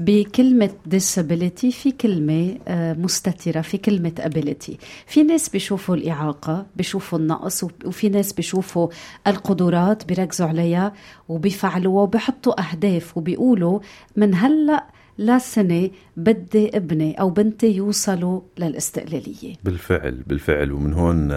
بكلمة 0.00 0.70
disability 0.90 1.70
في 1.70 1.92
كلمة 2.00 2.58
آه، 2.68 2.92
مستترة 2.92 3.60
في 3.60 3.78
كلمة 3.78 4.12
ability. 4.18 4.74
في 5.06 5.22
ناس 5.22 5.48
بيشوفوا 5.48 5.96
الإعاقة 5.96 6.66
بيشوفوا 6.76 7.18
النقص 7.18 7.64
وفي 7.84 8.08
ناس 8.08 8.32
بيشوفوا 8.32 8.88
القدرات 9.26 10.04
بيركزوا 10.04 10.46
عليها 10.46 10.92
وبيفعلوها 11.28 12.02
وبيحطوا 12.02 12.70
أهداف 12.70 13.16
وبيقولوا 13.16 13.80
من 14.16 14.34
هلأ 14.34 14.86
لا 15.18 15.38
سنة 15.38 15.90
بدي 16.16 16.76
ابني 16.76 17.20
أو 17.20 17.30
بنتي 17.30 17.76
يوصلوا 17.76 18.40
للاستقلالية. 18.58 19.54
بالفعل 19.64 20.22
بالفعل. 20.26 20.72
ومن 20.72 20.92
هون 20.92 21.28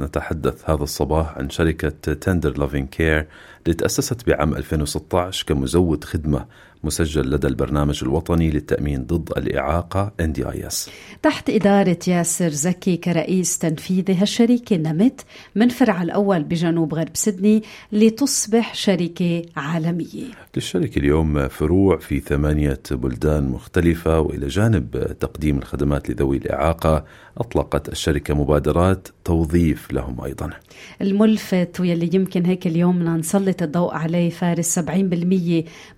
نتحدث 0.00 0.70
هذا 0.70 0.82
الصباح 0.82 1.38
عن 1.38 1.50
شركة 1.50 2.12
تندر 2.14 2.58
لوفين 2.58 2.86
كير 2.86 3.26
اللي 3.66 3.74
تأسست 3.74 4.26
بعام 4.26 4.54
2016 4.54 5.46
كمزود 5.46 6.04
خدمة 6.04 6.46
مسجل 6.84 7.30
لدى 7.30 7.46
البرنامج 7.46 8.00
الوطني 8.02 8.50
للتأمين 8.50 9.04
ضد 9.04 9.30
الإعاقة 9.36 10.12
NDIS 10.22 10.90
تحت 11.22 11.50
إدارة 11.50 11.98
ياسر 12.08 12.48
زكي 12.48 12.96
كرئيس 12.96 13.58
تنفيذي 13.58 14.14
هالشركة 14.14 14.76
نمت 14.76 15.20
من 15.54 15.68
فرع 15.68 16.02
الأول 16.02 16.42
بجنوب 16.42 16.94
غرب 16.94 17.10
سيدني 17.14 17.62
لتصبح 17.92 18.74
شركة 18.74 19.42
عالمية. 19.56 20.24
للشركة 20.56 20.98
اليوم 20.98 21.48
فروع 21.48 21.96
في 21.96 22.20
ثمانية 22.20 22.80
بلدان 22.90 23.48
مختلفة 23.48 24.20
وإلى 24.20 24.46
جانب 24.46 25.16
تقديم 25.20 25.58
الخدمات 25.58 26.10
لذوي 26.10 26.36
الإعاقة 26.36 27.04
أطلقت 27.38 27.88
الشركة 27.88 28.34
مبادرات 28.34 29.08
توظيف 29.24 29.92
لهم 29.92 30.20
أيضا. 30.20 30.50
الملفت 31.00 31.80
واللي 31.80 32.10
يمكن 32.12 32.46
هيك 32.46 32.66
اليوم 32.66 32.98
بدنا 32.98 33.16
نسلط 33.54 33.62
الضوء 33.62 33.94
عليه 33.94 34.30
فارس 34.30 34.78
70% 34.78 34.82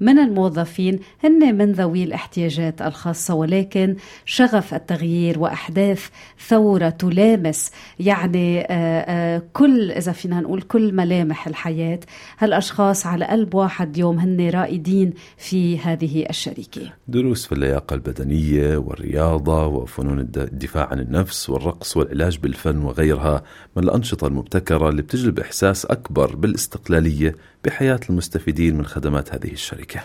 من 0.00 0.18
الموظفين 0.18 0.98
هن 1.24 1.54
من 1.54 1.72
ذوي 1.72 2.04
الاحتياجات 2.04 2.82
الخاصة 2.82 3.34
ولكن 3.34 3.96
شغف 4.24 4.74
التغيير 4.74 5.38
وأحداث 5.38 6.08
ثورة 6.48 6.88
تلامس 6.88 7.70
يعني 8.00 8.60
آه، 8.60 8.66
آه، 8.70 9.42
كل 9.52 9.90
إذا 9.92 10.12
فينا 10.12 10.40
نقول 10.40 10.62
كل 10.62 10.94
ملامح 10.94 11.46
الحياة. 11.46 12.00
هالأشخاص 12.38 13.06
على 13.06 13.24
قلب 13.24 13.54
واحد 13.54 13.96
يوم 13.96 14.18
هن 14.18 14.50
رائدين 14.50 15.12
في 15.36 15.78
هذه 15.78 16.26
الشركة. 16.30 16.92
دروس 17.08 17.46
في 17.46 17.52
اللياقة 17.52 17.94
البدنية 17.94 18.76
والرياضة 18.76 19.66
وفنون 19.66 20.20
الدفاع 20.20 20.88
عن 20.90 20.98
النفس 21.00 21.50
والرقص 21.50 21.96
والعلاج 21.96 22.38
بالفن 22.38 22.78
وغيرها 22.78 23.42
من 23.76 23.82
الأنشطة 23.82 24.26
المبتكرة 24.26 24.88
اللي 24.88 25.02
بتجلب 25.02 25.40
إحساس 25.40 25.86
أكبر 25.86 26.36
بالاستقلالية 26.36 27.34
بحياة 27.64 28.00
المستفيدين 28.10 28.76
من 28.76 28.86
خدمات 28.86 29.34
هذه 29.34 29.52
الشركة. 29.52 30.00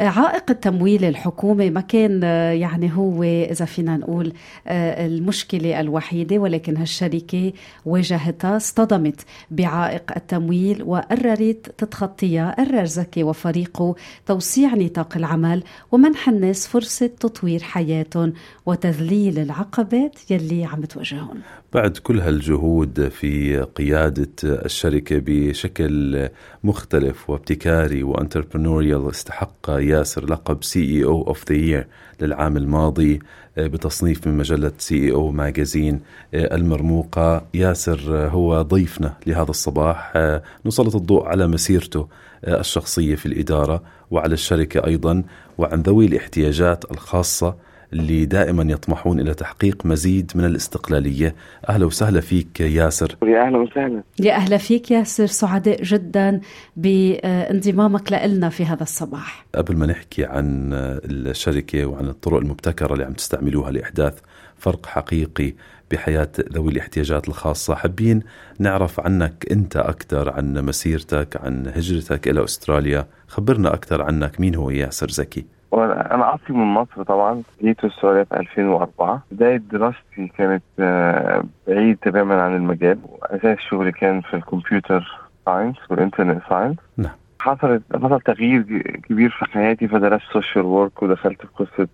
عائق 0.00 0.50
التمويل 0.50 1.04
الحكومي 1.04 1.70
ما 1.70 1.80
كان 1.80 2.22
يعني 2.52 2.96
هو 2.96 3.22
إذا 3.22 3.64
فينا 3.64 3.96
نقول 3.96 4.32
آه، 4.66 5.06
المشكلة 5.06 5.80
الوحيدة 5.80 6.38
ولكن 6.38 6.76
هالشركة 6.76 7.52
واجهتها 7.84 8.56
اصطدمت 8.56 9.20
بعائق 9.50 10.12
التمويل 10.16 10.82
وقررت 10.82 11.74
تتخطيها 11.78 12.54
قرر 12.58 12.84
زكي 12.84 13.22
وفريقه 13.22 13.94
توسيع 14.26 14.74
نطاق 14.74 15.16
العمل 15.16 15.62
ومنح 15.92 16.28
الناس 16.28 16.66
فرصة 16.66 17.06
تطوير 17.06 17.62
حياتهم 17.62 18.32
وتذليل 18.66 19.38
العقبات 19.38 20.30
يلي 20.30 20.64
عم 20.64 20.84
تواجههم. 20.84 21.40
بعد 21.72 21.96
كل 21.96 22.20
هالجهود 22.20 23.08
في 23.08 23.60
قيادة 23.60 24.28
الشركة 24.44 25.22
بشكل 25.26 26.28
مختلف 26.64 27.30
وابتكاري 27.30 28.02
و 28.02 28.09
entrepreneurial 28.09 29.10
استحق 29.10 29.70
ياسر 29.88 30.24
لقب 30.24 30.64
CEO 30.64 30.80
of 30.80 31.52
the 31.52 31.56
Year 31.56 31.86
للعام 32.20 32.56
الماضي 32.56 33.20
آه، 33.58 33.66
بتصنيف 33.66 34.26
من 34.26 34.36
مجلة 34.36 34.72
CEO 34.78 34.94
Magazine 34.94 36.00
المرموقة. 36.34 37.46
ياسر 37.54 38.00
آه، 38.08 38.28
هو 38.28 38.62
ضيفنا 38.62 39.14
لهذا 39.26 39.50
الصباح. 39.50 40.12
آه، 40.16 40.42
نسلط 40.66 40.96
الضوء 40.96 41.26
على 41.26 41.46
مسيرته 41.46 42.08
الشخصية 42.44 43.14
في 43.14 43.26
الإدارة 43.26 43.82
وعلى 44.10 44.34
الشركة 44.34 44.86
أيضا 44.86 45.22
وعن 45.58 45.82
ذوي 45.82 46.06
الاحتياجات 46.06 46.90
الخاصة 46.90 47.56
اللي 47.92 48.24
دائما 48.24 48.72
يطمحون 48.72 49.20
إلى 49.20 49.34
تحقيق 49.34 49.86
مزيد 49.86 50.32
من 50.34 50.44
الاستقلالية. 50.44 51.34
أهلا 51.68 51.86
وسهلا 51.86 52.20
فيك 52.20 52.60
ياسر. 52.60 53.16
يا 53.22 53.46
أهلا 53.46 53.58
وسهلا. 53.58 54.02
يا 54.20 54.34
أهلا 54.34 54.56
فيك 54.56 54.90
ياسر 54.90 55.26
سعداء 55.26 55.82
جدا 55.82 56.40
بانضمامك 56.76 58.12
لنا 58.12 58.48
في 58.48 58.64
هذا 58.64 58.82
الصباح. 58.82 59.46
قبل 59.54 59.76
ما 59.76 59.86
نحكي 59.86 60.24
عن 60.24 60.70
الشركة 60.72 61.86
وعن 61.86 62.08
الطرق 62.08 62.38
المبتكرة 62.38 62.92
اللي 62.92 63.04
عم 63.04 63.12
تستعملوها 63.12 63.70
لإحداث 63.70 64.14
فرق 64.58 64.86
حقيقي 64.86 65.54
بحياة 65.90 66.28
ذوي 66.52 66.72
الاحتياجات 66.72 67.28
الخاصة 67.28 67.74
حابين 67.74 68.22
نعرف 68.58 69.00
عنك 69.00 69.46
أنت 69.50 69.76
أكثر 69.76 70.30
عن 70.30 70.64
مسيرتك 70.64 71.40
عن 71.44 71.72
هجرتك 71.74 72.28
إلى 72.28 72.44
أستراليا. 72.44 73.06
خبرنا 73.28 73.74
أكثر 73.74 74.02
عنك. 74.02 74.40
مين 74.40 74.54
هو 74.54 74.70
ياسر 74.70 75.08
زكي؟ 75.10 75.44
أنا 75.74 76.34
اصلي 76.34 76.56
من 76.56 76.64
مصر 76.74 77.02
طبعا 77.02 77.42
جيت 77.62 77.84
أستراليا 77.84 78.24
في 78.24 78.36
2004 78.36 79.22
بداية 79.30 79.56
دراستي 79.56 80.32
كانت 80.38 80.62
آه، 80.80 81.44
بعيد 81.68 81.96
تماما 82.02 82.42
عن 82.42 82.56
المجال. 82.56 82.98
واساس 83.04 83.58
شغلي 83.58 83.92
كان 83.92 84.20
في 84.20 84.34
ال 84.34 84.43
computer 84.43 85.18
science 85.46 85.76
وال 85.90 86.00
internet 86.00 86.42
science. 86.48 86.76
نعم. 86.96 87.12
حصلت 87.40 87.82
حصل 87.94 88.20
تغيير 88.20 88.62
كبير 89.08 89.30
في 89.30 89.44
حياتي 89.44 89.88
فدرست 89.88 90.24
social 90.32 90.64
work 90.64 91.02
ودخلت 91.02 91.42
في 91.42 91.48
قصة 91.64 91.88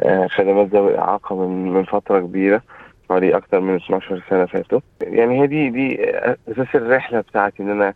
آه، 0.00 0.26
خدمات 0.26 0.68
ذوي 0.68 0.90
الاعاقه 0.94 1.36
من 1.48 1.72
من 1.72 1.84
فترة 1.84 2.20
كبيرة 2.20 2.62
حوالي 3.08 3.36
أكثر 3.36 3.60
من 3.60 3.74
12 3.76 4.22
سنة 4.30 4.46
فاتوا. 4.46 4.80
يعني 5.02 5.40
هي 5.42 5.46
دي 5.46 5.70
دي 5.70 6.10
أساس 6.48 6.66
الرحلة 6.74 7.20
بتاعتي 7.20 7.62
إن 7.62 7.70
أنا 7.70 7.94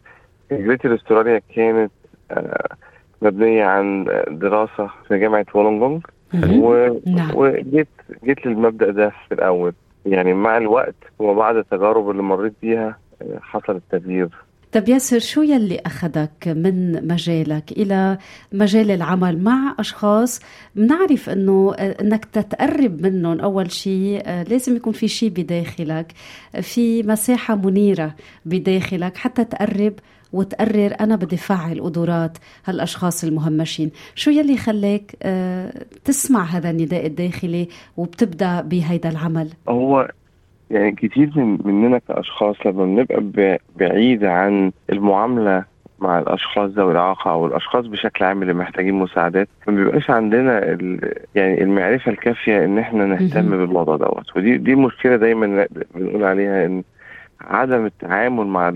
هجرتي 0.52 0.88
لأستراليا 0.88 1.42
كانت 1.56 1.92
آه 2.30 2.68
مبنية 3.22 3.64
عن 3.64 4.04
دراسة 4.30 4.90
في 5.08 5.18
جامعة 5.18 5.46
وولونجونج. 5.54 6.02
و... 6.34 6.98
نعم. 7.06 7.30
وجيت 7.34 7.88
جيت 8.24 8.46
للمبدأ 8.46 8.90
ده 8.90 9.12
في 9.28 9.34
الأول. 9.34 9.72
يعني 10.06 10.34
مع 10.34 10.56
الوقت 10.56 10.94
وبعد 11.18 11.56
التجارب 11.56 12.10
اللي 12.10 12.22
مريت 12.22 12.52
بيها 12.62 12.98
حصل 13.40 13.76
التغيير. 13.76 14.28
طب 14.72 14.88
ياسر 14.88 15.18
شو 15.18 15.42
يلي 15.42 15.80
أخذك 15.86 16.30
من 16.46 17.06
مجالك 17.08 17.72
إلى 17.72 18.18
مجال 18.52 18.90
العمل 18.90 19.42
مع 19.44 19.74
أشخاص 19.78 20.40
بنعرف 20.74 21.30
أنه 21.30 21.74
أنك 21.74 22.24
تتقرب 22.24 23.02
منهم؟ 23.02 23.40
أول 23.40 23.70
شيء 23.70 24.22
لازم 24.26 24.76
يكون 24.76 24.92
في 24.92 25.08
شيء 25.08 25.28
بداخلك 25.30 26.12
في 26.62 27.02
مساحة 27.02 27.54
منيرة 27.54 28.14
بداخلك 28.44 29.16
حتى 29.16 29.44
تقرب 29.44 29.92
وتقرر 30.32 30.94
أنا 31.00 31.16
بدي 31.16 31.36
فعل 31.36 31.80
قدرات 31.80 32.38
هالأشخاص 32.66 33.24
المهمشين. 33.24 33.90
شو 34.14 34.30
يلي 34.30 34.56
خلاك 34.56 35.16
آه، 35.22 35.72
تسمع 36.04 36.44
هذا 36.44 36.70
النداء 36.70 37.06
الداخلي 37.06 37.68
وبتبدأ 37.96 38.60
بهيدا 38.60 39.08
العمل؟ 39.08 39.48
هو 39.68 40.10
يعني 40.70 40.92
كتير 40.92 41.30
من 41.36 41.58
مننا 41.64 41.98
كأشخاص 41.98 42.56
لما 42.66 42.84
بنبقى 42.84 43.58
بعيد 43.76 44.24
عن 44.24 44.72
المعاملة 44.92 45.64
مع 46.00 46.18
الأشخاص 46.18 46.70
ذوي 46.70 46.92
الإعاقة 46.92 47.30
أو 47.30 47.46
الأشخاص 47.46 47.86
بشكل 47.86 48.24
عام 48.24 48.42
اللي 48.42 48.54
محتاجين 48.54 48.94
مساعدات 48.94 49.48
ما 49.68 49.74
بيبقاش 49.74 50.10
عندنا 50.10 50.78
يعني 51.34 51.62
المعرفة 51.62 52.10
الكافية 52.10 52.64
إن 52.64 52.78
إحنا 52.78 53.06
نهتم 53.06 53.50
بالموضوع 53.50 53.96
دوت. 53.96 54.36
ودي 54.36 54.56
دي 54.56 54.74
مشكلة 54.74 55.16
دايما 55.16 55.66
بنقول 55.94 56.24
عليها 56.24 56.66
إن 56.66 56.82
عدم 57.40 57.86
التعامل 57.86 58.46
مع 58.46 58.70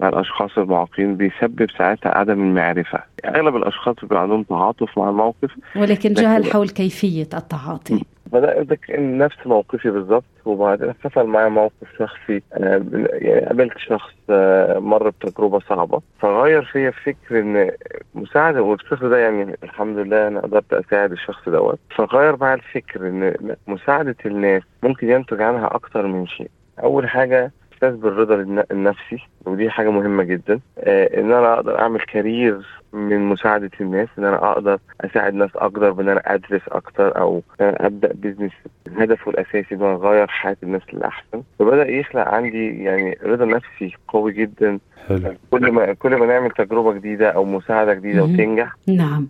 مع 0.00 0.08
الأشخاص 0.08 0.58
المعاقين 0.58 1.16
بيسبب 1.16 1.70
ساعتها 1.78 2.18
عدم 2.18 2.40
المعرفة. 2.42 2.98
أغلب 3.24 3.56
الأشخاص 3.56 3.96
بيبقى 4.02 4.22
عندهم 4.22 4.42
تعاطف 4.42 4.98
مع 4.98 5.08
الموقف 5.08 5.50
ولكن 5.76 6.12
جهل 6.12 6.44
حول 6.44 6.68
كيفية 6.68 7.22
التعاطي. 7.22 8.02
بدأت 8.32 8.90
نفس 8.98 9.36
موقفي 9.46 9.90
بالظبط 9.90 10.24
وبعدين 10.44 10.92
حصل 11.04 11.26
معايا 11.26 11.48
موقف 11.48 11.86
شخصي 11.98 12.42
يعني 12.56 13.40
قابلت 13.40 13.78
شخص 13.78 14.12
آه، 14.30 14.78
مر 14.78 15.08
بتجربة 15.10 15.60
صعبة 15.60 16.00
فغير 16.20 16.64
فيا 16.64 16.90
فكر 16.90 17.38
إن 17.40 17.70
مساعدة 18.14 18.62
والشخص 18.62 19.02
ده 19.02 19.18
يعني 19.18 19.56
الحمد 19.62 19.98
لله 19.98 20.28
أنا 20.28 20.40
قدرت 20.40 20.72
أساعد 20.72 21.12
الشخص 21.12 21.48
دوت 21.48 21.78
فغير 21.96 22.36
معايا 22.36 22.54
الفكر 22.54 23.08
إن 23.08 23.34
مساعدة 23.66 24.16
الناس 24.26 24.62
ممكن 24.82 25.10
ينتج 25.10 25.42
عنها 25.42 25.66
أكتر 25.74 26.06
من 26.06 26.26
شيء. 26.26 26.50
أول 26.82 27.08
حاجة 27.08 27.52
إحساس 27.76 27.94
بالرضا 27.94 28.64
النفسي 28.70 29.18
ودي 29.46 29.70
حاجة 29.70 29.90
مهمة 29.90 30.22
جدا. 30.22 30.60
آه 30.78 31.20
إن 31.20 31.32
أنا 31.32 31.54
أقدر 31.54 31.78
أعمل 31.78 32.00
career 32.00 32.66
من 32.92 33.20
مساعدة 33.20 33.70
الناس 33.80 34.08
إن 34.18 34.24
أنا 34.24 34.52
أقدر 34.52 34.78
أساعد 35.00 35.34
ناس 35.34 35.50
أكتر 35.56 35.90
بإن 35.90 36.08
أنا 36.08 36.22
أدرس 36.26 36.60
أكتر 36.68 37.18
أو 37.18 37.42
أبدأ 37.60 38.12
business 38.14 38.52
هدفه 38.96 39.30
الأساسي 39.30 39.74
إن 39.74 39.82
أنا 39.82 39.94
أغير 39.94 40.26
حياة 40.26 40.56
الناس 40.62 40.82
للأحسن. 40.92 41.42
فبدأ 41.58 41.88
يخلق 41.88 42.28
عندي 42.28 42.82
يعني 42.84 43.18
رضا 43.22 43.44
نفسي 43.44 43.92
قوي 44.08 44.32
جدا. 44.32 44.78
حلو. 45.08 45.34
كل 45.50 45.72
ما 45.72 45.92
كل 45.92 46.16
ما 46.16 46.26
نعمل 46.26 46.50
تجربة 46.50 46.92
جديدة 46.92 47.30
أو 47.30 47.44
مساعدة 47.44 47.94
جديدة 47.94 48.22
وتنجح 48.24 48.76
نعم. 48.88 49.26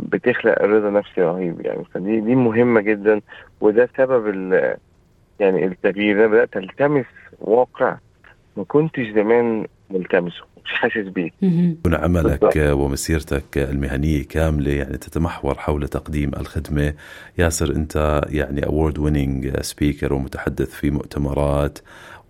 بتخلق 0.00 0.62
رضا 0.62 0.90
نفسي 0.90 1.22
رهيب 1.22 1.60
يعني. 1.60 1.84
فدي 1.94 2.20
دي 2.20 2.34
مهمة 2.34 2.80
جدا 2.80 3.20
وده 3.60 3.88
سبب 3.96 4.28
يعني 5.42 5.66
التغيير 5.66 6.18
ده 6.18 6.26
بدات 6.26 6.56
التمس 6.56 7.04
واقع 7.40 7.96
ما 8.56 8.64
كنتش 8.64 9.06
زمان 9.14 9.66
ملتمسه 9.90 10.44
مش 10.64 10.70
حاسس 10.72 11.08
بيه. 11.08 11.30
كون 11.82 11.94
عملك 11.94 12.56
ومسيرتك 12.56 13.58
المهنية 13.58 14.22
كاملة 14.22 14.72
يعني 14.72 14.96
تتمحور 14.98 15.54
حول 15.54 15.88
تقديم 15.88 16.30
الخدمة. 16.36 16.94
ياسر 17.38 17.76
أنت 17.76 18.22
يعني 18.28 18.66
أورد 18.66 18.98
ويننج 18.98 19.60
سبيكر 19.60 20.12
ومتحدث 20.14 20.70
في 20.70 20.90
مؤتمرات 20.90 21.78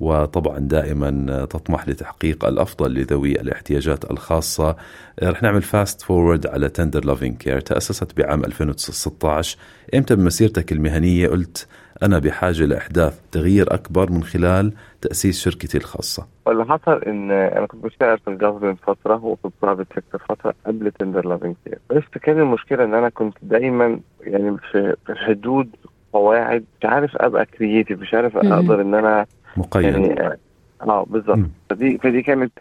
وطبعا 0.00 0.58
دائما 0.58 1.44
تطمح 1.50 1.88
لتحقيق 1.88 2.44
الأفضل 2.44 2.94
لذوي 2.94 3.32
الاحتياجات 3.40 4.10
الخاصة. 4.10 4.76
رح 5.22 5.42
نعمل 5.42 5.62
fast 5.62 6.02
forward 6.02 6.46
على 6.46 6.68
Tender 6.68 7.04
Loving 7.04 7.36
Care 7.36 7.60
تأسست 7.60 8.16
بعام 8.16 8.44
2016 8.44 9.58
إمتى 9.94 10.16
بمسيرتك 10.16 10.72
المهنية 10.72 11.28
قلت 11.28 11.68
أنا 12.02 12.18
بحاجة 12.18 12.64
لإحداث 12.64 13.20
تغيير 13.32 13.74
أكبر 13.74 14.10
من 14.10 14.22
خلال 14.24 14.72
تأسيس 15.00 15.40
شركتي 15.40 15.78
الخاصة. 15.78 16.26
اللي 16.48 16.64
حصل 16.64 17.02
إن 17.02 17.30
أنا 17.30 17.66
كنت 17.66 17.84
بشتغل 17.84 18.18
في 18.18 18.28
ال 18.30 18.35
government 18.35 18.78
فترة 18.86 19.24
وفي 19.24 19.44
ال 19.44 19.50
private 19.50 19.94
sector 19.94 20.20
فترة 20.28 20.54
قبل 20.66 20.90
Tender 20.90 21.28
Loving 21.28 21.54
Care 21.64 21.78
بس 21.90 22.02
كان 22.22 22.38
المشكلة 22.38 22.84
إن 22.84 22.94
أنا 22.94 23.08
كنت 23.08 23.34
دايما 23.42 24.00
يعني 24.20 24.56
في 24.72 24.94
حدود 25.08 25.68
قواعد 26.12 26.64
مش 26.80 26.84
عارف 26.84 27.16
أبقى 27.16 27.46
creative 27.46 28.00
مش 28.00 28.14
عارف 28.14 28.36
أقدر 28.36 28.80
إن 28.80 28.94
أنا 28.94 29.26
مقيد. 29.56 29.84
يعني 29.84 30.36
آه 30.82 31.06
بالظبط. 31.10 31.38
فدي 31.70 31.98
فدي 31.98 32.22
كانت 32.22 32.52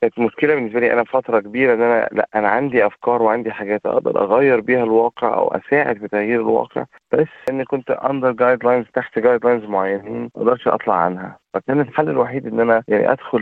كانت 0.00 0.18
مشكلة 0.18 0.54
بالنسبة 0.54 0.80
لي 0.80 0.92
أنا 0.92 1.04
فترة 1.04 1.40
كبيرة 1.40 1.74
إن 1.74 1.82
أنا 1.82 2.08
لأ 2.12 2.28
أنا 2.34 2.48
عندي 2.48 2.86
أفكار 2.86 3.22
وعندي 3.22 3.52
حاجات 3.52 3.86
أقدر 3.86 4.24
أغير 4.24 4.60
بيها 4.60 4.84
الواقع 4.84 5.34
أو 5.34 5.48
أساعد 5.48 5.98
في 5.98 6.08
تغيير 6.08 6.40
الواقع 6.40 6.84
بس 7.12 7.26
اني 7.50 7.64
كنت 7.64 7.90
under 7.90 8.32
guidelines 8.32 8.86
تحت 8.94 9.18
guidelines 9.18 9.64
معينين 9.64 10.22
ما 10.22 10.30
أقدرش 10.36 10.68
أطلع 10.68 10.94
عنها. 10.94 11.38
فكان 11.54 11.80
الحل 11.80 12.08
الوحيد 12.08 12.46
إن 12.46 12.60
أنا 12.60 12.82
يعني 12.88 13.12
أدخل 13.12 13.38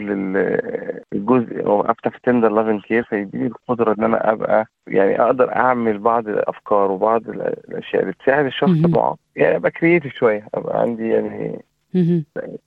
الجزء 1.12 1.66
أو 1.66 1.80
افتح 1.80 2.16
Tender 2.18 2.52
Loving 2.52 2.80
Care 2.80 3.02
فيديني 3.04 3.46
القدرة 3.46 3.94
إن 3.98 4.04
أنا 4.04 4.32
أبقى 4.32 4.66
يعني 4.86 5.22
أقدر 5.22 5.56
أعمل 5.56 5.98
بعض 5.98 6.28
الأفكار 6.28 6.90
وبعض 6.90 7.28
الأشياء 7.28 8.02
اللي 8.02 8.14
تساعد 8.22 8.44
الشخص 8.46 8.70
المعاق 8.84 9.16
يعني 9.36 9.56
أبقى 9.56 9.70
creative 9.70 10.12
شوية 10.14 10.48
أبقى 10.54 10.80
عندي 10.80 11.08
يعني 11.08 11.60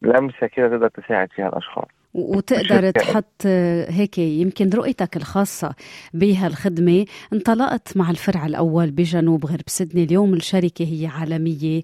لمسة 0.02 0.48
كده 0.48 0.68
تقدر 0.68 0.88
تساعد 0.88 1.32
فيها 1.32 1.48
الأشخاص. 1.50 1.99
وتقدر 2.14 2.92
تحط 2.92 3.46
هيك 3.88 4.18
يمكن 4.18 4.70
رؤيتك 4.70 5.18
الخاصة 5.18 5.76
بهالخدمة 6.14 7.06
انطلقت 7.34 7.98
مع 7.98 8.12
الفرع 8.12 8.46
الأول 8.46 8.92
بجنوب 8.92 9.46
غرب 9.46 9.64
سيدني. 9.68 10.04
اليوم 10.04 10.34
الشركة 10.34 10.86
هي 10.86 11.08
عالمية. 11.08 11.82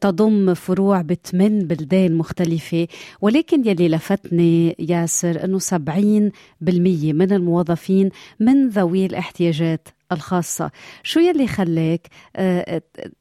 تضم 0.00 0.54
فروع 0.54 1.02
بثمان 1.02 1.58
بلدان 1.58 2.14
مختلفة. 2.14 2.86
ولكن 3.20 3.68
يلي 3.68 3.88
لفتني 3.88 4.76
ياسر 4.78 5.44
أنه 5.44 5.58
70% 5.58 7.12
من 7.12 7.32
الموظفين 7.32 8.10
من 8.40 8.68
ذوي 8.68 9.06
الاحتياجات 9.06 9.88
الخاصة. 10.12 10.70
شو 11.02 11.20
يلي 11.20 11.46
خلاك 11.46 12.08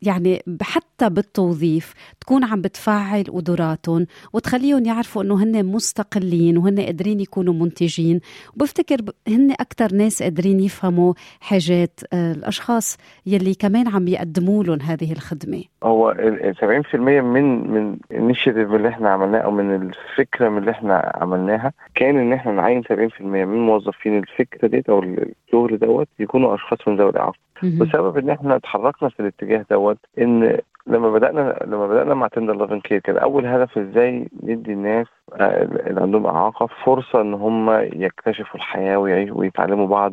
يعني 0.02 0.44
حتى 0.62 1.10
بالتوظيف 1.10 1.94
تكون 2.22 2.44
عم 2.44 2.62
بتفعل 2.62 3.24
قدراتهم 3.24 4.08
وتخليهم 4.34 4.86
يعرفوا 4.86 5.24
إنه 5.24 5.44
هن 5.44 5.66
مستقلين 5.66 6.58
وهن 6.58 6.80
قادرين 6.80 7.20
يكونوا 7.20 7.54
منتجين. 7.54 8.20
وبفتكر 8.56 9.02
هن 9.28 9.52
أكثر 9.52 9.94
ناس 9.94 10.24
قادرين 10.24 10.60
يفهموا 10.60 11.14
حاجات 11.40 12.00
الأشخاص 12.14 12.98
يلي 13.26 13.54
كمان 13.54 13.88
عم 13.88 14.08
يقدموا 14.08 14.64
لهم 14.64 14.82
هذه 14.82 15.12
الخدمة. 15.12 15.64
هو 15.84 16.14
70% 16.14 16.96
من 16.96 17.72
من 17.72 17.98
الانشيتيف 18.12 18.74
اللي 18.74 18.88
إحنا 18.90 19.10
عملناه 19.10 19.40
أو 19.40 19.52
من 19.52 19.76
الفكرة 19.76 20.50
من 20.50 20.58
اللي 20.58 20.72
إحنا 20.72 21.12
عملنااها 21.16 21.72
كان 21.96 22.18
إن 22.18 22.34
إحنا 22.34 22.52
نعين 22.52 22.84
70% 22.84 23.22
من 23.22 23.66
موظفين 23.66 24.18
الفكرة 24.18 24.68
ديت 24.68 24.90
أو 24.90 25.00
الشغل 25.04 25.78
دوت 25.80 26.08
يكونوا 26.20 26.56
أشخاص 26.56 26.88
من 26.88 26.98
ذوي 26.98 27.10
الاعاقه 27.10 27.38
بسبب 27.80 28.18
إن 28.18 28.30
إحنا 28.30 28.56
اتحركنا 28.56 29.10
في 29.10 29.20
الاتجاه 29.20 29.66
دوت 29.72 29.98
إن 30.20 30.58
لما 30.88 31.12
بدانا 31.12 31.60
لما 31.68 31.88
بدأنا 31.88 32.14
مع 32.14 32.28
Tender 32.28 32.56
Loving 32.56 32.80
Care 32.80 33.00
كان 33.00 33.18
أول 33.18 33.46
هدف 33.46 33.78
إزاي 33.78 34.28
ندي 34.44 34.74
الناس 34.74 35.08
اللي 35.42 36.02
عندهم 36.02 36.26
إعاقة 36.28 36.68
فرصة 36.84 37.22
إن 37.22 37.34
هم 37.34 37.70
يكتشفوا 37.94 38.56
الحياة 38.56 38.98
ويعيشوا 38.98 39.38
ويتعلموا 39.38 39.88
بعض 39.88 40.12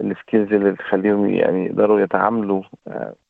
ال 0.00 0.07
skills 0.07 0.52
اللي 0.52 0.72
تخليهم 0.72 1.26
يعني 1.30 1.66
يقدروا 1.66 2.00
يتعاملوا 2.00 2.62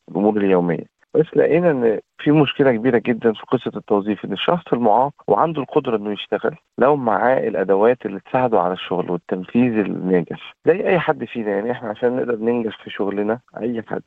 الأمور 0.09 0.37
اليومية. 0.37 0.90
بس 1.15 1.25
لقينا 1.35 1.71
إن 1.71 1.99
في 2.17 2.31
مشكلة 2.31 2.71
كبيرة 2.71 2.97
جدا 3.05 3.33
في 3.33 3.41
قصة 3.47 3.71
التوظيف 3.75 4.25
إن 4.25 4.33
الشخص 4.33 4.73
المعاق 4.73 5.13
وعنده 5.27 5.61
القدرة 5.61 5.97
إنه 5.97 6.11
يشتغل 6.11 6.55
لو 6.77 6.95
معاه 6.95 7.47
الأدوات 7.47 8.05
اللي 8.05 8.19
تساعده 8.19 8.59
على 8.61 8.73
الشغل 8.73 9.11
والتنفيذ 9.11 9.77
الناجح. 9.77 10.53
زي 10.67 10.87
أي 10.87 10.99
حد 10.99 11.25
فينا 11.25 11.49
يعني 11.51 11.71
إحنا 11.71 11.89
عشان 11.89 12.15
نقدر 12.15 12.35
ننجح 12.35 12.83
في 12.83 12.89
شغلنا 12.89 13.39
أي 13.57 13.81
حد 13.87 14.01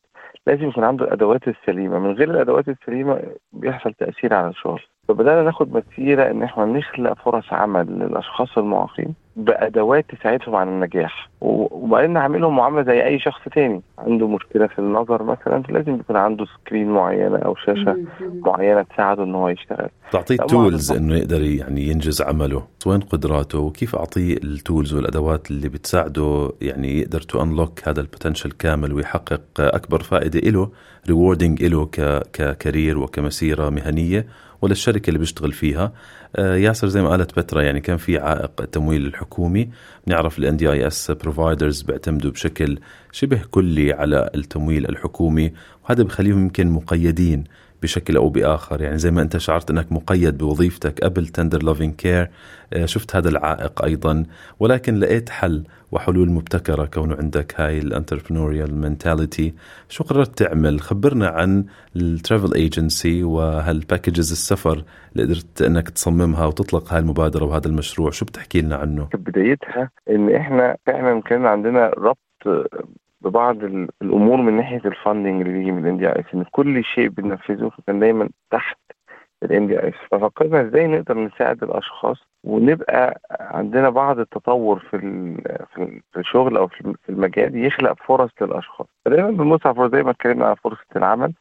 لازم 0.47 0.69
يكون 0.69 0.85
عنده 0.85 1.05
الأدوات 1.05 1.49
السليمة. 1.49 1.99
من 1.99 2.13
غير 2.13 2.31
الأدوات 2.31 2.69
السليمة 2.69 3.23
بيحصل 3.53 3.93
تأثير 3.95 4.35
على 4.35 4.49
الشغل. 4.49 4.83
فبدأنا 5.09 5.43
ناخد 5.43 5.69
مسيرة 5.77 6.31
إن 6.31 6.43
إحنا 6.43 6.65
نخلق 6.65 7.13
فرص 7.25 7.53
عمل 7.53 7.87
للأشخاص 7.87 8.59
المعاقين 8.59 9.15
بأدوات 9.37 10.05
تساعدهم 10.15 10.55
على 10.57 10.71
النجاح. 10.71 11.29
وبعدين 11.41 12.11
نعملهم 12.11 12.57
معاملة 12.57 12.83
زي 12.83 13.05
أي 13.05 13.19
شخص 13.19 13.41
تاني. 13.55 13.83
عنده 13.99 14.29
مشكلة 14.29 14.67
في 14.67 14.79
النظر 14.79 15.23
مثلا 15.23 15.63
لازم 15.69 15.95
يكون 15.95 16.17
عنده 16.17 16.45
screen 16.45 16.89
معينة 16.89 17.39
أو 17.39 17.55
شاشة 17.55 17.97
معينة 18.35 18.83
تساعده 18.83 19.25
إن 19.25 19.35
هو 19.35 19.49
يشتغل. 19.49 19.89
تعطيه 20.13 20.37
tools 20.37 20.93
إنه 20.93 21.15
يقدر 21.15 21.43
يعني 21.43 21.89
ينجز 21.89 22.23
عمله. 22.23 22.63
وين 22.87 23.01
قدراته؟ 23.01 23.59
وكيف 23.59 23.97
أعطيه 23.97 24.37
ال 24.37 24.47
tools 24.47 24.95
والأدوات 24.95 25.51
اللي 25.51 25.69
بتساعده 25.69 26.53
يعني 26.63 26.99
يقدر 27.01 27.21
to 27.21 27.43
unlock 27.43 27.89
هذا 27.89 28.01
ال 28.01 28.06
potential 28.06 28.51
كامل 28.51 28.93
ويحقق 28.93 29.41
أكبر 29.59 30.03
فائدة 30.03 30.51
له 30.51 30.69
rewarding 31.09 31.65
له 31.65 31.87
ك 32.33 32.42
career 32.42 32.99
وكمسيرة 32.99 33.71
مهنيه 34.65 34.75
وللشركه 34.75 35.09
اللي 35.09 35.19
بيشتغل 35.19 35.53
فيها 35.53 35.93
ياسر 36.39 36.89
زي 36.89 37.03
ما 37.03 37.09
قالت 37.09 37.39
بترا 37.39 37.63
يعني 37.63 37.81
كان 37.81 37.97
في 37.97 38.19
عائق 38.19 38.61
التمويل 38.61 39.07
الحكومي. 39.07 39.71
بنعرف 40.07 40.39
ال 40.39 40.57
NDIS 40.57 41.11
providers 41.11 41.83
بيعتمدوا 41.83 42.31
بشكل 42.31 42.79
شبه 43.13 43.41
كلي 43.51 43.93
على 43.93 44.31
التمويل 44.35 44.89
الحكومي 44.89 45.53
وهذا 45.85 46.03
بخليهم 46.03 46.43
يمكن 46.43 46.71
مقيدين. 46.71 47.45
بشكل 47.85 48.17
أو 48.17 48.29
بآخر. 48.29 48.81
يعني 48.81 48.99
زي 48.99 49.11
ما 49.11 49.23
أنت 49.23 49.37
شعرت 49.37 49.71
أنك 49.71 49.93
مقيد 49.93 50.39
بوظيفتك 50.39 51.05
قبل 51.05 51.27
Tender 51.27 51.63
Loving 51.63 51.93
Care 51.93 52.31
شفت 52.85 53.17
هذا 53.17 53.29
العائق 53.29 53.85
أيضا. 53.85 54.25
ولكن 54.61 54.95
لقيت 54.95 55.31
حل 55.31 55.65
وحلول 55.93 56.31
مبتكرة 56.31 56.85
كونه 56.85 57.17
عندك 57.17 57.61
هاي 57.61 57.79
ال 57.79 57.85
entrepreneurial 57.85 58.75
mentality 58.75 59.55
شو 59.89 60.05
قررت 60.05 60.39
تعمل؟ 60.39 60.81
خبرنا 60.81 61.29
عن 61.29 61.65
ال 61.97 62.05
travel 62.05 62.55
agency 62.55 63.23
وهال 63.23 63.53
packages 63.53 64.33
السفر 64.33 64.85
اللي 65.13 65.25
قدرت 65.25 65.63
أنك 65.63 65.89
تصممها 65.89 66.47
وتطلق 66.47 66.93
هاي 66.93 67.01
المبادرة 67.01 67.45
وهذا 67.45 67.69
المشروع. 67.69 68.11
شو 68.11 68.25
بتحكي 68.25 68.61
لنا 68.61 68.77
عنه؟ 68.77 69.09
بدايتها 69.15 69.91
إن 70.11 70.35
إحنا 70.35 70.77
فعلا 70.87 71.23
كان 71.23 71.47
عندنا 71.47 71.91
ربط 71.99 72.19
ببعض 73.25 73.57
الأمور 74.03 74.37
من 74.37 74.57
ناحية 74.57 74.81
ال 74.85 74.92
funding 74.92 75.41
اللي 75.41 75.53
بيجي 75.59 75.73
من 75.73 75.85
ال 75.85 75.99
NDIS 75.99 76.25
إن 76.35 76.45
كل 76.51 76.85
شيء 76.85 77.09
بننفذه 77.09 77.71
كان 77.87 78.01
دايما 78.01 78.29
تحت 78.51 78.79
ال 79.43 79.67
NDIS 79.67 79.95
ففكرنا 80.11 80.61
إزاي 80.69 80.87
نقدر 80.87 81.19
نساعد 81.19 81.63
الأشخاص 81.63 82.17
ونبقى 82.45 83.21
عندنا 83.31 83.91
بعض 83.91 84.19
التطور 84.19 84.79
في 84.79 84.99
في 86.13 86.17
الشغل 86.21 86.57
أو 86.57 86.69
في 86.69 86.95
المجال 87.09 87.65
يخلق 87.67 87.93
فرص 88.07 88.31
للأشخاص. 88.41 88.87
فدايما 89.05 89.31
بنبص 89.31 89.67
على 89.67 89.91
زي 89.93 90.03
ما 90.03 90.11
اتكلمنا 90.11 90.47
على 90.47 90.57
فرصة 90.57 90.85
العمل. 90.97 91.33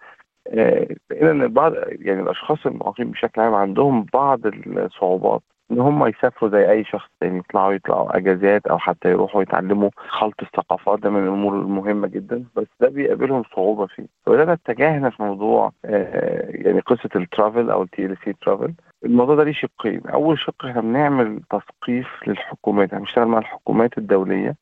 لقينا 1.12 1.32
ان 1.32 1.48
بعض 1.48 1.74
يعني 1.90 2.22
الأشخاص 2.22 2.66
المعاقين 2.66 3.12
بشكل 3.12 3.42
عام 3.42 3.54
عندهم 3.54 4.06
بعض 4.14 4.40
الصعوبات. 4.46 5.42
إن 5.74 5.80
هم 5.80 6.06
يسافروا 6.08 6.52
زي 6.52 6.72
أي 6.72 6.84
شخص 6.84 7.10
تاني 7.20 7.38
يطلعوا 7.38 7.74
يطلعوا 7.74 8.18
أجازات 8.18 8.68
أو 8.68 8.78
حتى 8.78 9.10
يروحوا 9.12 9.42
يتعلموا 9.42 9.90
خلط 9.98 10.36
الثقافات. 10.42 11.00
ده 11.00 11.10
من 11.10 11.24
الأمور 11.24 11.54
المهمة 11.60 12.08
جدا 12.08 12.44
بس 12.56 12.68
ده 12.80 12.90
بيقابلهم 12.90 13.44
صعوبة 13.56 13.86
فيه. 13.88 14.06
فبدانا 14.26 14.54
اتجهنا 14.54 15.10
في 15.10 15.24
موضوع 15.24 15.72
آه 15.86 16.50
يعني 16.50 16.80
قصة 16.80 17.10
الترافل 17.16 17.70
أو 17.70 17.84
التي 17.84 18.06
إل 18.06 18.18
سي 18.26 18.34
ترافل 18.34 18.74
الموضوع 19.06 19.36
ده 19.36 19.44
ليه 19.44 19.54
شقين. 19.54 20.02
أول 20.08 20.40
شق 20.40 20.66
إحنا 20.66 20.82
بنعمل 20.82 21.40
تثقيف 21.50 22.08
للحكومات 22.28 22.88
إحنا 22.88 23.00
بنشتغل 23.00 23.26
مع 23.28 23.38
الحكومات 23.38 23.98
الدولية 23.98 24.56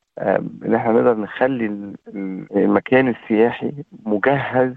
إن 0.65 0.75
إحنا 0.75 0.91
نقدر 0.93 1.17
نخلي 1.17 1.93
المكان 2.55 3.07
السياحي 3.07 3.71
مجهز 4.05 4.73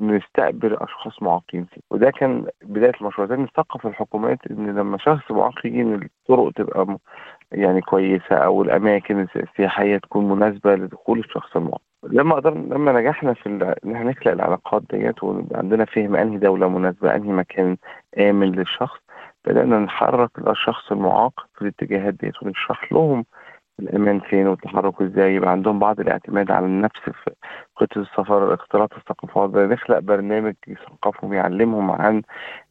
نستقبل 0.00 0.74
أشخاص 0.74 1.22
معاقين 1.22 1.64
فيه. 1.64 1.80
وده 1.90 2.10
كان 2.10 2.46
بداية 2.64 2.92
المشروع. 3.00 3.26
ده 3.26 3.36
نثقف 3.36 3.86
الحكومات 3.86 4.38
إن 4.50 4.66
لما 4.78 4.98
شخص 4.98 5.30
معاق 5.30 5.66
يجي 5.66 5.82
الطرق 5.82 6.52
تبقى 6.52 6.98
يعني 7.52 7.80
كويسة 7.80 8.36
أو 8.36 8.62
الأماكن 8.62 9.26
السياحية 9.36 9.96
تكون 9.96 10.28
مناسبة 10.28 10.74
لدخول 10.74 11.18
الشخص 11.18 11.56
المعاق. 11.56 11.80
لما 12.02 12.34
قدرنا 12.34 12.74
لما 12.74 12.92
نجحنا 12.92 13.34
في 13.34 13.46
إن 13.48 13.94
إحنا 13.94 14.10
نخلق 14.10 14.32
العلاقات 14.32 14.82
ديت 14.90 15.24
ويبقى 15.24 15.58
عندنا 15.58 15.84
فهم 15.84 16.16
أنهي 16.16 16.38
دولة 16.38 16.68
مناسبة 16.68 17.14
أنهي 17.14 17.32
مكان 17.32 17.76
آمن 18.18 18.52
للشخص 18.52 18.98
بدأنا 19.44 19.78
نحرك 19.78 20.30
الشخص 20.48 20.92
المعاق 20.92 21.46
في 21.54 21.62
الاتجاهات 21.62 22.14
ديت 22.14 22.42
ونشرح 22.42 22.92
لهم 22.92 23.24
الامان 23.80 24.20
فين 24.20 24.46
والتحرك 24.46 25.02
إزاي؟ 25.02 25.34
يبقى 25.34 25.50
عندهم 25.50 25.78
بعض 25.78 26.00
الاعتماد 26.00 26.50
على 26.50 26.66
النفس 26.66 27.00
في 27.04 27.30
خطه 27.76 28.00
السفر 28.00 28.54
اختلاط 28.54 28.94
الثقافات. 28.94 29.50
نخلق 29.54 29.98
برنامج 29.98 30.54
يثقفهم 30.68 31.32
يعلمهم 31.32 31.90
عن 31.90 32.22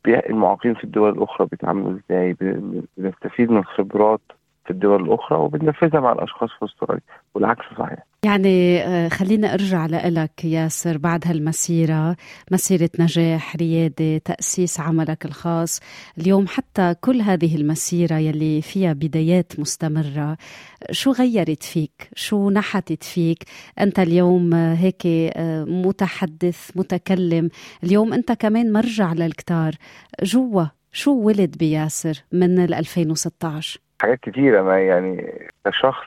المعاقين 0.07 0.73
في 0.73 0.83
الدول 0.83 1.09
الأخرى 1.09 1.47
بيتعاملوا 1.51 1.91
إزاي 2.09 2.35
بنستفيد 2.97 3.51
من 3.51 3.63
خبرات 3.65 4.21
في 4.67 4.73
الدول 4.73 5.03
الأخرى 5.03 5.37
وبننفذها 5.37 5.99
مع 5.99 6.11
الأشخاص 6.11 6.49
في 6.59 6.65
أستراليا 6.65 7.01
والعكس 7.35 7.65
صحيح. 7.79 8.05
يعني 8.23 9.09
خلينا 9.09 9.53
أرجع 9.53 9.85
لك 9.85 10.45
ياسر 10.45 10.97
بعد 10.97 11.27
هالمسيرة 11.27 12.15
مسيرة 12.51 12.89
نجاح 12.99 13.55
ريادة 13.55 14.17
تأسيس 14.17 14.79
عملك 14.79 15.25
الخاص. 15.25 15.79
اليوم 16.17 16.47
حتى 16.47 16.95
كل 17.01 17.21
هذه 17.21 17.55
المسيرة 17.55 18.15
يلي 18.15 18.61
فيها 18.61 18.93
بدايات 18.93 19.59
مستمرة 19.59 20.37
شو 20.91 21.11
غيرت 21.11 21.63
فيك؟ 21.63 22.09
شو 22.15 22.49
نحتت 22.49 23.03
فيك؟ 23.03 23.43
أنت 23.79 23.99
اليوم 23.99 24.53
هيك 24.53 25.07
متحدث 25.67 26.71
متكلم. 26.75 27.49
اليوم 27.83 28.13
أنت 28.13 28.31
كمان 28.31 28.73
مرجع 28.73 29.13
للكتار. 29.13 29.75
جوا 30.23 30.65
شو 30.91 31.11
ولد 31.11 31.57
بياسر 31.57 32.23
من 32.31 32.59
2016 32.59 33.79
حاجات 34.01 34.19
كتيرة 34.19 34.61
ما 34.61 34.79
يعني 34.79 35.33
كشخص 35.65 36.05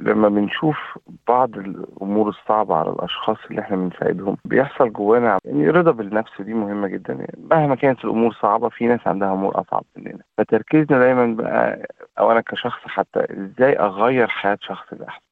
لما 0.00 0.28
بنشوف 0.28 0.98
بعض 1.28 1.56
الأمور 1.58 2.28
الصعبة 2.28 2.76
على 2.76 2.90
الأشخاص 2.90 3.36
اللي 3.50 3.60
إحنا 3.60 3.76
بنساعدهم 3.76 4.36
بيحصل 4.44 4.92
جوانا 4.92 5.38
يعني 5.44 5.70
رضا 5.70 5.90
بالنفس 5.90 6.40
دي 6.40 6.54
مهمة 6.54 6.88
جدا 6.88 7.12
يعني. 7.12 7.38
مهما 7.50 7.74
كانت 7.74 8.04
الأمور 8.04 8.32
صعبة 8.32 8.68
في 8.68 8.86
ناس 8.86 9.00
عندها 9.06 9.32
أمور 9.32 9.60
أصعب 9.60 9.84
مننا. 9.96 10.22
فتركيزنا 10.38 10.98
دايما 10.98 11.26
بقى 11.34 11.86
أو 12.18 12.32
أنا 12.32 12.40
كشخص 12.40 12.80
حتى 12.86 13.20
إزاي 13.30 13.78
أغير 13.78 14.26
حياة 14.28 14.58
شخص 14.60 14.92
لاحسن 14.92 15.24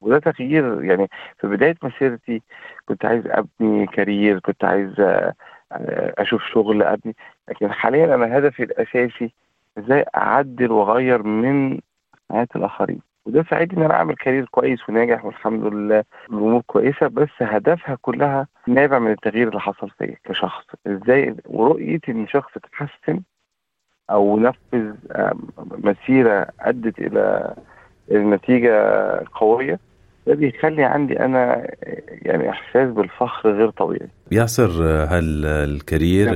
وده 0.00 0.18
تغيير 0.18 0.84
يعني 0.84 1.08
في 1.40 1.46
بداية 1.46 1.76
مسيرتي 1.82 2.42
كنت 2.88 3.04
عايز 3.04 3.22
أبني 3.26 3.86
career 3.86 4.38
كنت 4.40 4.64
عايز 4.64 4.94
أشوف 6.18 6.42
شغل 6.42 6.82
ابني 6.82 7.16
لكن 7.48 7.72
حاليا 7.72 8.14
أنا 8.14 8.38
هدفي 8.38 8.62
الأساسي 8.62 9.32
إزاي 9.84 10.04
اعدل 10.16 10.70
واغير 10.72 11.22
من 11.22 11.78
حياة 12.30 12.48
الاخرين. 12.56 13.00
وده 13.26 13.44
ساعدني 13.50 13.78
ان 13.78 13.84
أنا 13.84 13.94
اعمل 13.94 14.14
career 14.14 14.44
كويس 14.50 14.88
وناجح 14.88 15.24
والحمد 15.24 15.64
لله 15.74 16.04
الأمور 16.30 16.62
كويسة 16.66 17.06
بس 17.08 17.28
هدفها 17.40 17.98
كلها 18.02 18.46
نابع 18.66 18.98
من 18.98 19.10
التغيير 19.10 19.48
اللي 19.48 19.60
حصل 19.60 19.90
فيا 19.98 20.16
كشخص. 20.24 20.64
إزاي؟ 20.86 21.34
ورؤيتي 21.46 22.12
إن 22.12 22.26
شخص 22.28 22.50
اتحسن 22.56 23.20
أو 24.10 24.38
نفذ 24.38 24.94
مسيرة 25.58 26.46
أدت 26.60 26.98
إلى 26.98 27.54
نتيجه 28.12 28.74
قوية 29.34 29.78
ده 30.26 30.34
بيخلي 30.34 30.84
عندي 30.84 31.20
أنا 31.20 31.66
يعني 32.10 32.50
إحساس 32.50 32.90
بالفخر 32.90 33.50
غير 33.52 33.70
طبيعي. 33.70 34.08
ياسر 34.32 34.70
هل 35.08 35.46
ال 35.46 35.58
career 35.58 36.32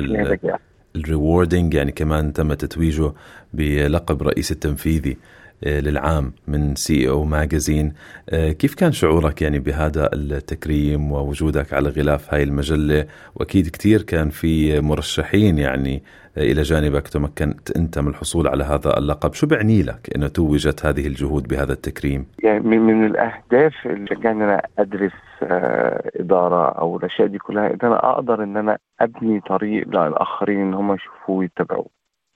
ال 0.97 1.05
rewarding 1.05 1.75
يعني 1.75 1.93
كمان 1.93 2.33
تم 2.33 2.55
تتويجه 2.55 3.13
بلقب 3.53 4.23
رئيس 4.23 4.53
التنفيذي. 4.53 5.17
للعام 5.63 6.33
من 6.49 6.75
CEO 6.75 7.09
Magazine 7.09 7.93
كيف 8.33 8.75
كان 8.75 8.93
شعورك 8.93 9.43
يعني 9.43 9.59
بهذا 9.59 10.11
التكريم 10.13 11.13
ووجودك 11.13 11.73
على 11.73 11.89
غلاف 11.89 12.35
هاي 12.35 12.43
المجلة؟ 12.43 13.07
وأكيد 13.35 13.69
كثير 13.69 14.03
كان 14.03 14.31
في 14.31 14.81
مرشحين 14.81 15.59
يعني 15.59 16.03
إلى 16.37 16.63
جانبك 16.63 17.09
تمكنت 17.09 17.77
أنت 17.77 17.99
من 17.99 18.09
الحصول 18.09 18.49
على 18.49 18.65
هذا 18.65 18.99
اللقب. 18.99 19.33
شو 19.33 19.47
بعني 19.47 19.83
لك 19.83 20.17
إنه 20.17 20.29
توجت 20.29 20.87
هذه 20.87 21.07
الجهود 21.07 21.49
بهذا 21.49 21.73
التكريم؟ 21.73 22.27
يعني 22.45 22.61
من, 22.61 23.07
الأهداف 23.07 23.73
اللي 23.87 24.07
شجعني 24.07 24.45
أنا 24.45 24.63
أدرس 24.79 25.13
آه 25.43 26.11
إدارة 26.21 26.69
أو 26.79 26.97
الأشياء 26.97 27.29
دي 27.29 27.39
كلها 27.39 27.67
إن 27.67 27.79
أنا 27.83 28.11
أقدر 28.11 28.43
إن 28.43 28.57
أنا 28.57 28.79
أبني 29.01 29.41
طريق 29.41 29.89
للآخرين 29.89 30.61
إن 30.61 30.75
هم 30.75 30.95
يشوفوه 30.95 31.37
ويتبعوه. 31.37 31.94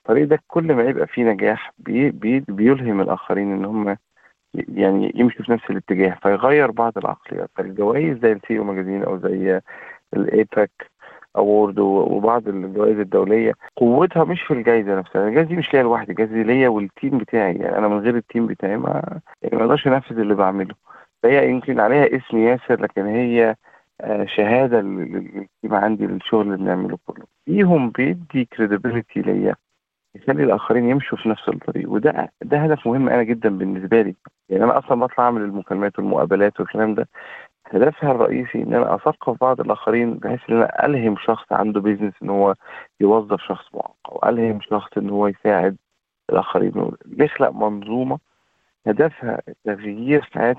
الطريق 0.09 0.27
ده 0.27 0.39
كل 0.47 0.73
ما 0.73 0.83
يبقى 0.83 1.07
فيه 1.07 1.23
نجاح 1.23 1.73
بي 1.79 2.09
بي 2.11 2.39
بيلهم 2.39 3.01
الآخرين 3.01 3.51
إن 3.51 3.65
هم 3.65 3.97
يعني 4.53 5.11
يمشوا 5.15 5.45
في 5.45 5.51
نفس 5.51 5.69
الاتجاه 5.69 6.17
فيغير 6.23 6.71
بعض 6.71 6.97
العقليات. 6.97 7.49
فالجوائز 7.55 8.17
زي 8.17 8.31
ال 8.31 8.59
CEO 8.59 8.63
Magazine 8.63 9.03
أو 9.03 9.17
زي 9.17 9.61
ال 10.13 10.25
APAC 10.25 10.71
award 11.35 11.79
وبعض 11.79 12.47
الجوائز 12.47 12.99
الدولية 12.99 13.53
قوتها 13.75 14.23
مش 14.23 14.41
في 14.41 14.53
الجائزه 14.53 14.99
نفسها. 14.99 15.27
الجائزه 15.27 15.49
دي 15.49 15.55
مش 15.55 15.73
ليا 15.73 15.83
لوحدي 15.83 16.11
الجائزه 16.11 16.33
دي 16.33 16.43
ليا 16.43 16.69
وال 16.69 16.85
team 16.85 17.17
بتاعي. 17.17 17.55
يعني 17.55 17.77
أنا 17.77 17.87
من 17.87 17.99
غير 17.99 18.15
ال 18.15 18.21
team 18.21 18.47
بتاعي 18.47 18.77
ما 18.77 19.19
يعني 19.41 19.55
ما 19.57 19.63
أقدرش 19.63 19.87
انفذ 19.87 20.19
اللي 20.19 20.35
بعمله. 20.35 20.75
فهي 21.23 21.49
يمكن 21.49 21.79
عليها 21.79 22.17
اسم 22.17 22.37
ياسر 22.37 22.81
لكن 22.81 23.05
هي 23.05 23.55
شهادة 24.25 24.81
لل 24.81 25.03
team 25.03 25.47
عندي 25.73 26.07
للشغل 26.07 26.41
اللي 26.41 26.57
بنعمله 26.57 26.97
كله. 27.05 27.25
فيهم 27.45 27.89
بيدي 27.89 28.45
credibility 28.45 29.21
ليا. 29.21 29.55
يخلي 30.15 30.43
الآخرين 30.43 30.89
يمشوا 30.89 31.17
في 31.17 31.29
نفس 31.29 31.49
الطريق. 31.49 31.89
وده 31.91 32.31
ده 32.41 32.57
هدف 32.57 32.87
مهم 32.87 33.09
أنا 33.09 33.23
جدا 33.23 33.49
بالنسبة 33.57 34.01
لي. 34.01 34.15
يعني 34.49 34.63
أنا 34.63 34.77
أصلا 34.79 34.99
بطلع 34.99 35.23
أعمل 35.25 35.41
المكالمات 35.41 35.99
والمقابلات 35.99 36.59
والكلام 36.59 36.95
ده. 36.95 37.07
هدفها 37.71 38.11
الرئيسي 38.11 38.63
إن 38.63 38.73
أنا 38.73 38.95
أثقف 38.95 39.37
بعض 39.41 39.61
الآخرين 39.61 40.13
بحيث 40.13 40.39
إن 40.49 40.55
أنا 40.55 40.85
ألهم 40.85 41.15
شخص 41.17 41.51
عنده 41.51 41.81
بيزنس 41.81 42.13
إن 42.23 42.29
هو 42.29 42.55
يوظف 42.99 43.41
شخص 43.41 43.75
معاق 43.75 43.95
أو 44.11 44.29
ألهم 44.29 44.61
شخص 44.61 44.97
إن 44.97 45.09
هو 45.09 45.27
يساعد 45.27 45.77
الآخرين. 46.29 46.91
نخلق 47.07 47.49
منظومة 47.51 48.19
هدفها 48.87 49.41
تغيير 49.65 50.21
حياة 50.33 50.55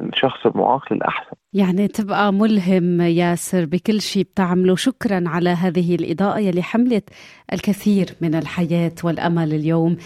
الشخص 0.00 0.46
المعاق 0.46 0.92
للأحسن. 0.92 1.36
يعني 1.52 1.88
تبقى 1.88 2.32
ملهم 2.32 3.00
ياسر 3.00 3.64
بكل 3.64 4.00
شيء 4.00 4.22
بتعمله. 4.22 4.76
شكرا 4.76 5.24
على 5.26 5.50
هذه 5.50 5.94
الإضاءة 5.94 6.38
يلي 6.38 6.62
حملت 6.62 7.10
الكثير 7.52 8.06
من 8.20 8.34
الحياة 8.34 8.92
والأمل 9.04 9.54
اليوم. 9.54 9.96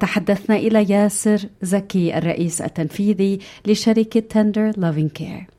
تحدثنا 0.00 0.56
إلى 0.56 0.92
ياسر 0.92 1.48
زكي 1.62 2.18
الرئيس 2.18 2.62
التنفيذي 2.62 3.38
لشركة 3.66 4.20
Tender 4.20 4.72
Loving 4.76 5.08
Care 5.08 5.46